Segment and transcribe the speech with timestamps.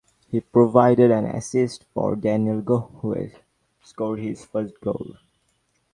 [0.31, 3.15] He provided an assist for Daniel Goh who
[3.83, 5.15] scored his first goal.